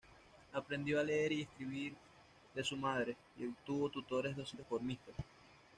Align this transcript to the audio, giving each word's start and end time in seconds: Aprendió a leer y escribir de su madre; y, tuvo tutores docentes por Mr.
Aprendió 0.51 0.99
a 0.99 1.03
leer 1.03 1.31
y 1.31 1.41
escribir 1.43 1.93
de 2.55 2.63
su 2.63 2.75
madre; 2.75 3.15
y, 3.37 3.45
tuvo 3.63 3.87
tutores 3.91 4.35
docentes 4.35 4.65
por 4.67 4.81
Mr. 4.81 4.97